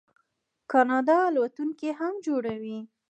[0.71, 2.79] کاناډا الوتکې هم جوړوي.